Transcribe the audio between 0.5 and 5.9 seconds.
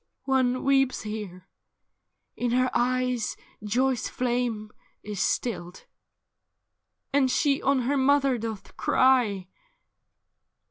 weeps here: in her eyes joy's flame is stilled.